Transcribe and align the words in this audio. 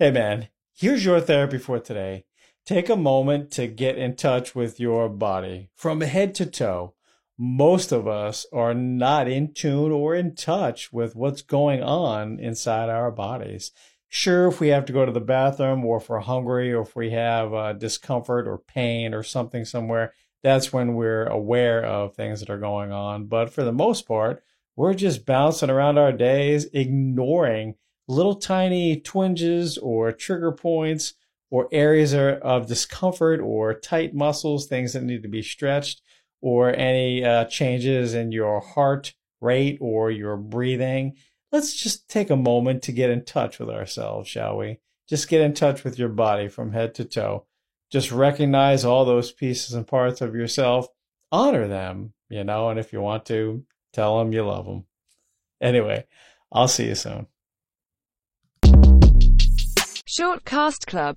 Hey, 0.00 0.12
man, 0.12 0.46
here's 0.76 1.04
your 1.04 1.20
therapy 1.20 1.58
for 1.58 1.80
today. 1.80 2.24
Take 2.64 2.88
a 2.88 2.94
moment 2.94 3.50
to 3.54 3.66
get 3.66 3.98
in 3.98 4.14
touch 4.14 4.54
with 4.54 4.78
your 4.78 5.08
body 5.08 5.70
from 5.74 6.02
head 6.02 6.36
to 6.36 6.46
toe. 6.46 6.94
Most 7.36 7.90
of 7.90 8.06
us 8.06 8.46
are 8.52 8.74
not 8.74 9.26
in 9.26 9.52
tune 9.52 9.90
or 9.90 10.14
in 10.14 10.36
touch 10.36 10.92
with 10.92 11.16
what's 11.16 11.42
going 11.42 11.82
on 11.82 12.38
inside 12.38 12.88
our 12.88 13.10
bodies. 13.10 13.72
Sure, 14.08 14.46
if 14.46 14.60
we 14.60 14.68
have 14.68 14.84
to 14.84 14.92
go 14.92 15.04
to 15.04 15.10
the 15.10 15.18
bathroom 15.18 15.84
or 15.84 15.96
if 15.96 16.08
we're 16.08 16.20
hungry 16.20 16.72
or 16.72 16.82
if 16.82 16.94
we 16.94 17.10
have 17.10 17.52
uh, 17.52 17.72
discomfort 17.72 18.46
or 18.46 18.56
pain 18.56 19.12
or 19.12 19.24
something 19.24 19.64
somewhere, 19.64 20.14
that's 20.44 20.72
when 20.72 20.94
we're 20.94 21.26
aware 21.26 21.84
of 21.84 22.14
things 22.14 22.38
that 22.38 22.50
are 22.50 22.60
going 22.60 22.92
on. 22.92 23.26
But 23.26 23.50
for 23.50 23.64
the 23.64 23.72
most 23.72 24.06
part, 24.06 24.44
we're 24.76 24.94
just 24.94 25.26
bouncing 25.26 25.70
around 25.70 25.98
our 25.98 26.12
days, 26.12 26.66
ignoring 26.72 27.74
little 28.08 28.34
tiny 28.34 28.98
twinges 29.00 29.78
or 29.78 30.10
trigger 30.12 30.52
points 30.52 31.14
or 31.50 31.68
areas 31.72 32.14
of 32.14 32.66
discomfort 32.66 33.40
or 33.40 33.72
tight 33.74 34.14
muscles, 34.14 34.66
things 34.66 34.92
that 34.92 35.02
need 35.02 35.22
to 35.22 35.28
be 35.28 35.42
stretched, 35.42 36.02
or 36.40 36.74
any 36.74 37.24
uh, 37.24 37.44
changes 37.44 38.14
in 38.14 38.32
your 38.32 38.60
heart 38.60 39.14
rate 39.40 39.78
or 39.80 40.10
your 40.10 40.36
breathing. 40.36 41.14
Let's 41.52 41.74
just 41.74 42.08
take 42.08 42.30
a 42.30 42.36
moment 42.36 42.82
to 42.82 42.92
get 42.92 43.10
in 43.10 43.24
touch 43.24 43.58
with 43.58 43.70
ourselves, 43.70 44.28
shall 44.28 44.58
we? 44.58 44.80
Just 45.08 45.28
get 45.28 45.40
in 45.40 45.54
touch 45.54 45.84
with 45.84 45.98
your 45.98 46.10
body 46.10 46.48
from 46.48 46.72
head 46.72 46.94
to 46.96 47.04
toe 47.04 47.46
just 47.90 48.12
recognize 48.12 48.84
all 48.84 49.04
those 49.04 49.32
pieces 49.32 49.74
and 49.74 49.86
parts 49.86 50.20
of 50.20 50.34
yourself, 50.34 50.88
honor 51.32 51.66
them, 51.66 52.12
you 52.28 52.44
know, 52.44 52.68
and 52.68 52.78
if 52.78 52.92
you 52.92 53.00
want 53.00 53.24
to, 53.26 53.64
tell 53.92 54.18
them 54.18 54.32
you 54.32 54.44
love 54.44 54.66
them. 54.66 54.84
Anyway, 55.60 56.04
I'll 56.52 56.68
see 56.68 56.88
you 56.88 56.94
soon. 56.94 57.26
Short 60.18 60.44
Cast 60.44 60.84
Club 60.88 61.16